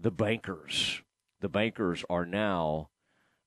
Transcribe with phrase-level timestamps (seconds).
[0.00, 1.02] the bankers.
[1.40, 2.90] The bankers are now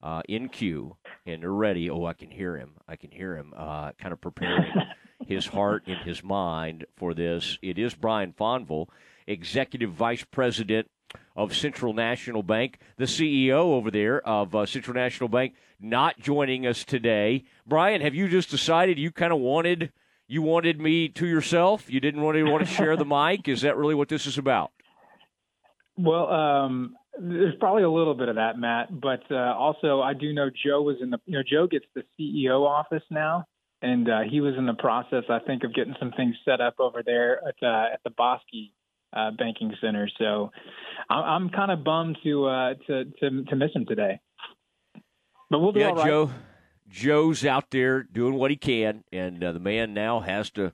[0.03, 1.89] uh, in queue and they're ready.
[1.89, 2.71] Oh, I can hear him.
[2.87, 4.71] I can hear him uh, kind of preparing
[5.27, 7.57] his heart and his mind for this.
[7.61, 8.87] It is Brian Fonville,
[9.27, 10.89] Executive Vice President
[11.35, 16.65] of Central National Bank, the CEO over there of uh, Central National Bank, not joining
[16.65, 17.43] us today.
[17.65, 19.91] Brian, have you just decided you kind of wanted
[20.27, 21.91] you wanted me to yourself?
[21.91, 23.49] You didn't really want to share the mic?
[23.49, 24.71] Is that really what this is about?
[25.97, 28.99] Well, um, there's probably a little bit of that, Matt.
[28.99, 32.03] But uh, also, I do know Joe was in the you know Joe gets the
[32.19, 33.45] CEO office now,
[33.81, 36.75] and uh, he was in the process, I think, of getting some things set up
[36.79, 38.43] over there at uh, at the Bosque
[39.13, 40.09] uh, Banking Center.
[40.17, 40.51] So
[41.09, 44.19] I'm, I'm kind of bummed to, uh, to to to miss him today.
[45.49, 46.07] But we'll do yeah, all right.
[46.07, 46.31] Joe.
[46.89, 50.73] Joe's out there doing what he can, and uh, the man now has to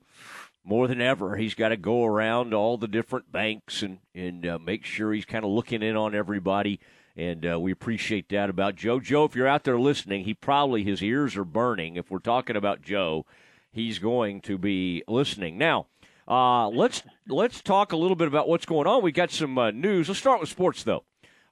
[0.67, 1.37] more than ever.
[1.37, 5.25] He's got to go around all the different banks and and uh, make sure he's
[5.25, 6.79] kind of looking in on everybody.
[7.15, 8.99] And uh, we appreciate that about Joe.
[8.99, 11.95] Joe, if you're out there listening, he probably his ears are burning.
[11.95, 13.25] If we're talking about Joe,
[13.71, 15.87] he's going to be listening now.
[16.27, 19.01] Uh, let's let's talk a little bit about what's going on.
[19.01, 20.09] We got some uh, news.
[20.09, 21.05] Let's start with sports, though.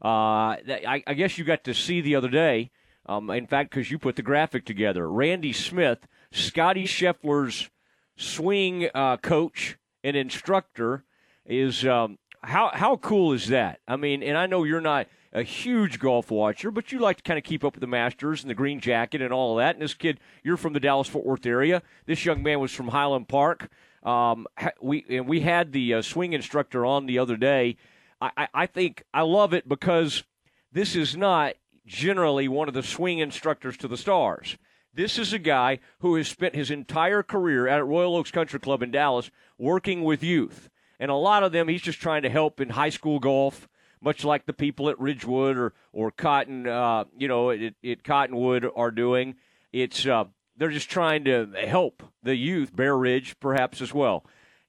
[0.04, 2.70] Uh, I, I, guess you got to see the other day.
[3.08, 7.70] Um, in fact, because you put the graphic together, Randy Smith, Scottie Scheffler's
[8.16, 11.04] swing uh, coach and instructor,
[11.46, 13.80] is um, how how cool is that?
[13.88, 17.24] I mean, and I know you're not a huge golf watcher, but you like to
[17.24, 19.76] kind of keep up with the Masters and the green jacket and all of that.
[19.76, 21.82] And this kid, you're from the Dallas Fort Worth area.
[22.06, 23.70] This young man was from Highland Park.
[24.04, 24.48] Um,
[24.82, 27.78] we and we had the uh, swing instructor on the other day.
[28.22, 30.24] I, I think I love it because
[30.72, 34.58] this is not generally one of the swing instructors to the stars.
[34.96, 38.82] This is a guy who has spent his entire career at Royal Oaks Country Club
[38.82, 40.70] in Dallas working with youth.
[41.02, 43.68] And a lot of them he's just trying to help in high school golf,
[44.00, 48.92] much like the people at Ridgewood or, or Cotton, uh, you know, at, Cottonwood are
[48.92, 49.36] doing.
[49.74, 54.26] It's uh, they're just trying to help the youth, Bear Ridge perhaps as well.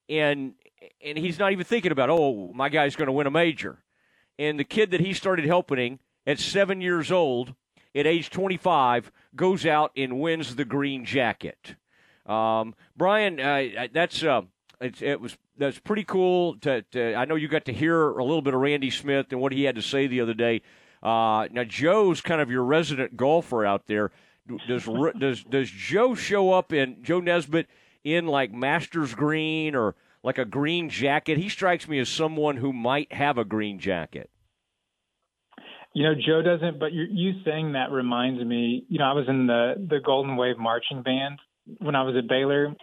[0.08, 0.54] And
[1.04, 3.84] and he's not even thinking about, oh, my guy's going to win a major.
[4.41, 7.54] And the kid that he started helping at seven years old,
[7.96, 11.74] at age 25, goes out and wins the green jacket.
[12.26, 14.42] Um, Brian, uh, that's uh,
[14.80, 16.56] it, it, was that's pretty cool.
[16.60, 19.40] To, to, I know you got to hear a little bit of Randy Smith and
[19.40, 20.62] what he had to say the other day.
[21.02, 24.12] Uh, now Joe's kind of your resident golfer out there
[24.66, 24.84] does
[25.18, 27.68] does does Joe show up in Joe Nesbitt
[28.04, 31.38] in like Masters green or like a green jacket?
[31.38, 34.30] He strikes me as someone who might have a green jacket.
[35.96, 38.84] You know, Joe doesn't, but you, you saying that reminds me.
[38.90, 41.38] You know, I was in the the Golden Wave marching band
[41.78, 42.74] when I was at Baylor,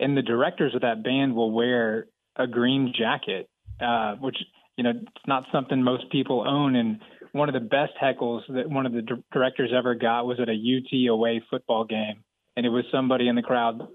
[0.00, 3.48] and the directors of that band will wear a green jacket,
[3.80, 4.36] uh, which
[4.76, 6.74] you know it's not something most people own.
[6.74, 6.98] And
[7.30, 10.48] one of the best heckles that one of the d- directors ever got was at
[10.48, 12.24] a UT away football game,
[12.56, 13.86] and it was somebody in the crowd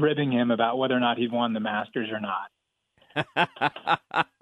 [0.00, 4.26] ribbing him about whether or not he'd won the Masters or not.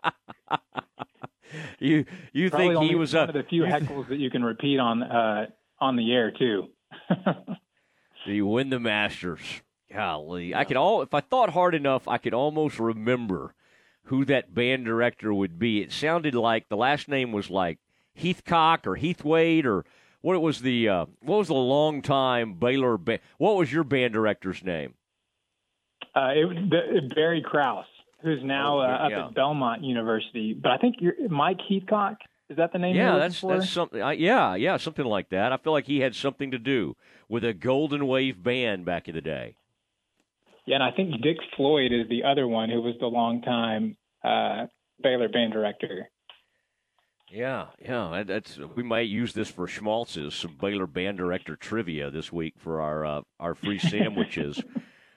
[1.82, 4.78] you you Probably think he was one of the few heckles that you can repeat
[4.78, 5.46] on uh,
[5.80, 6.68] on the air too.
[7.08, 9.40] Do you win the Masters?
[9.92, 13.54] Golly, I could all if I thought hard enough, I could almost remember
[14.04, 15.82] who that band director would be.
[15.82, 17.78] It sounded like the last name was like
[18.14, 19.84] Heathcock or Heathwaite or
[20.22, 23.20] what was the uh, what was the long time Baylor band?
[23.38, 24.94] What was your band director's name?
[26.14, 27.86] Uh, it the, Barry Krause,
[28.22, 29.26] who's now oh, uh, up yeah.
[29.26, 30.54] at Belmont University.
[30.54, 32.18] But I think you're Mike Heathcock.
[32.48, 32.96] Is that the name?
[32.96, 33.56] Yeah, that's for?
[33.56, 34.02] that's something.
[34.02, 35.52] Uh, yeah, yeah, something like that.
[35.52, 36.96] I feel like he had something to do
[37.28, 39.56] with a Golden Wave band back in the day.
[40.66, 44.66] Yeah, and I think Dick Floyd is the other one who was the longtime uh,
[45.02, 46.08] Baylor band director.
[47.30, 52.30] Yeah, yeah, that's we might use this for Schmaltz's, some Baylor band director trivia this
[52.30, 54.62] week for our uh, our free sandwiches.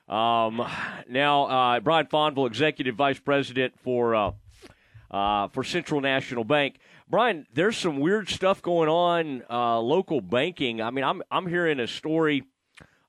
[0.07, 0.65] Um,
[1.09, 4.31] now, uh, Brian Fonville, executive vice president for uh,
[5.11, 6.79] uh, for Central National Bank.
[7.07, 10.81] Brian, there's some weird stuff going on uh, local banking.
[10.81, 12.43] I mean, I'm I'm hearing a story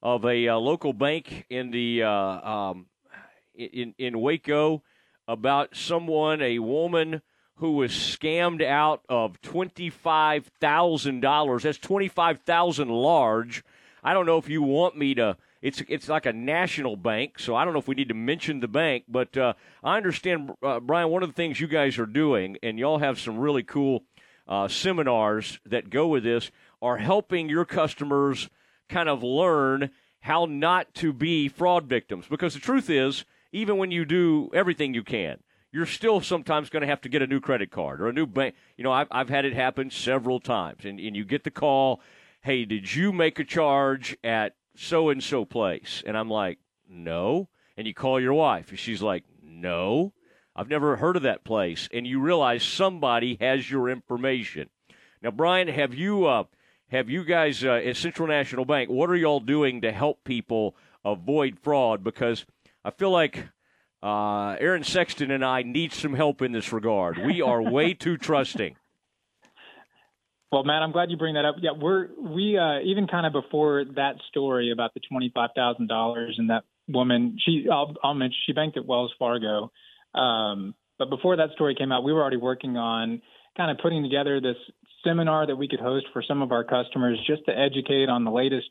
[0.03, 2.87] of a uh, local bank in the uh, um,
[3.55, 4.83] in in Waco
[5.27, 7.23] about someone, a woman
[7.57, 11.63] who was scammed out of $25,000.
[11.63, 13.65] That's 25,000 large.
[14.05, 17.55] I don't know if you want me to it's it's like a national bank, so
[17.55, 20.81] I don't know if we need to mention the bank, but uh, I understand uh,
[20.81, 24.05] Brian one of the things you guys are doing and y'all have some really cool
[24.49, 26.51] uh, seminars that go with this
[26.81, 28.49] are helping your customers
[28.89, 33.91] kind of learn how not to be fraud victims because the truth is even when
[33.91, 35.39] you do everything you can
[35.77, 38.25] you're still sometimes going to have to get a new credit card or a new
[38.25, 38.55] bank.
[38.79, 42.01] You know, I've, I've had it happen several times, and, and you get the call,
[42.41, 46.03] hey, did you make a charge at so and so place?
[46.07, 46.59] And I'm like,
[46.89, 47.49] no.
[47.77, 50.13] And you call your wife, and she's like, no.
[50.55, 51.89] I've never heard of that place.
[51.93, 54.71] And you realize somebody has your information.
[55.23, 56.45] Now, Brian, have you uh,
[56.89, 58.89] have you guys uh, at Central National Bank?
[58.89, 62.03] What are y'all doing to help people avoid fraud?
[62.03, 62.47] Because
[62.85, 63.49] I feel like
[64.03, 67.19] uh, Aaron Sexton and I need some help in this regard.
[67.19, 68.77] We are way too trusting.
[70.53, 71.57] Well, Matt, I'm glad you bring that up.
[71.61, 75.89] Yeah, we're we uh, even kind of before that story about the twenty five thousand
[75.89, 77.37] dollars and that woman.
[77.45, 79.73] She I'll, I'll mention she banked at Wells Fargo,
[80.15, 83.23] um, but before that story came out, we were already working on
[83.57, 84.57] kind of putting together this
[85.05, 88.31] seminar that we could host for some of our customers just to educate on the
[88.31, 88.69] latest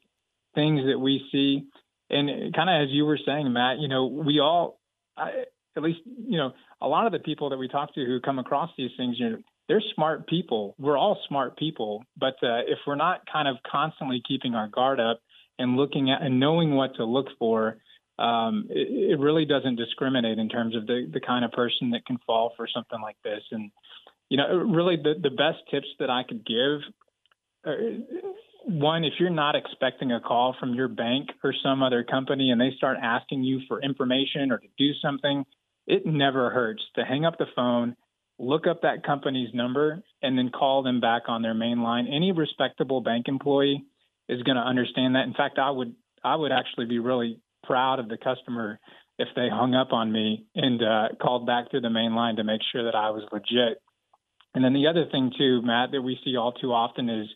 [0.53, 1.65] things that we see.
[2.09, 4.79] And kind of as you were saying, Matt, you know, we all,
[5.17, 5.45] I,
[5.75, 8.37] at least, you know, a lot of the people that we talk to who come
[8.37, 10.75] across these things, you know, they're smart people.
[10.77, 14.99] We're all smart people, but uh, if we're not kind of constantly keeping our guard
[14.99, 15.21] up
[15.57, 17.77] and looking at and knowing what to look for,
[18.19, 22.05] um, it, it really doesn't discriminate in terms of the the kind of person that
[22.05, 23.41] can fall for something like this.
[23.51, 23.71] And
[24.29, 26.81] you know, really the the best tips that I could give.
[27.65, 28.31] Uh,
[28.67, 32.59] one, if you're not expecting a call from your bank or some other company and
[32.59, 35.45] they start asking you for information or to do something,
[35.85, 37.95] it never hurts to hang up the phone,
[38.37, 42.07] look up that company's number, and then call them back on their main line.
[42.07, 43.85] Any respectable bank employee
[44.27, 45.25] is going to understand that.
[45.25, 48.79] In fact, I would I would actually be really proud of the customer
[49.17, 52.43] if they hung up on me and uh, called back through the main line to
[52.43, 53.81] make sure that I was legit.
[54.53, 57.27] And then the other thing too, Matt, that we see all too often is,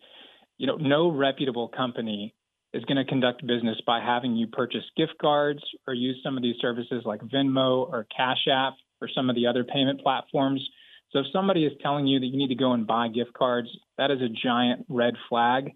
[0.57, 2.33] you know, no reputable company
[2.73, 6.43] is going to conduct business by having you purchase gift cards or use some of
[6.43, 10.67] these services like Venmo or Cash App or some of the other payment platforms.
[11.11, 13.67] So if somebody is telling you that you need to go and buy gift cards,
[13.97, 15.71] that is a giant red flag.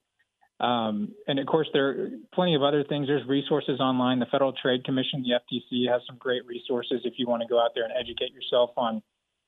[0.59, 3.07] Um, and of course, there are plenty of other things.
[3.07, 4.19] There's resources online.
[4.19, 7.59] The Federal Trade Commission, the FTC, has some great resources if you want to go
[7.59, 9.01] out there and educate yourself on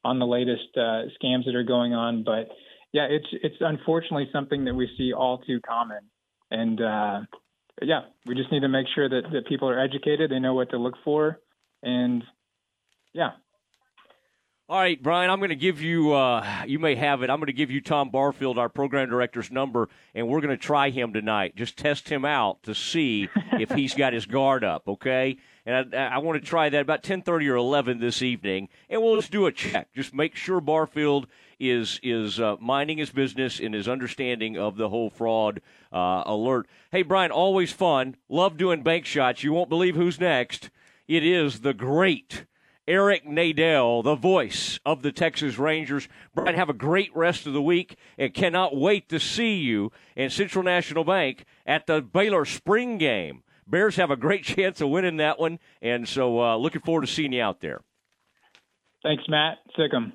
[0.04, 2.24] on the latest uh, scams that are going on.
[2.24, 2.50] But
[2.92, 6.00] yeah, it's it's unfortunately something that we see all too common.
[6.52, 7.22] And uh,
[7.81, 10.72] yeah, we just need to make sure that, that people are educated, they know what
[10.72, 11.40] to look for,
[11.84, 12.24] and
[13.14, 13.31] yeah,
[14.68, 17.30] all right, Brian, I'm going to give you, uh, you may have it.
[17.30, 20.58] I'm going to give you Tom Barfield, our program director's number, and we're going to
[20.58, 21.56] try him tonight.
[21.56, 23.30] Just test him out to see
[23.60, 25.38] if he's got his guard up, okay?
[25.68, 29.18] And I, I want to try that about 10:30 or 11 this evening, and we'll
[29.18, 29.94] just do a check.
[29.94, 31.28] Just make sure Barfield
[31.60, 35.62] is is uh, minding his business and his understanding of the whole fraud
[35.94, 36.68] uh, alert.
[36.92, 38.16] Hey, Brian, always fun.
[38.30, 39.44] Love doing bank shots.
[39.44, 40.72] You won't believe who's next.
[41.08, 42.46] It is the great
[42.88, 46.08] Eric Nadel, the voice of the Texas Rangers.
[46.34, 50.30] Brian, have a great rest of the week and cannot wait to see you in
[50.30, 53.44] Central National Bank at the Baylor spring game.
[53.68, 57.08] Bears have a great chance of winning that one, and so uh, looking forward to
[57.08, 57.82] seeing you out there.
[59.02, 59.58] Thanks, Matt.
[59.76, 60.14] Sick 'em.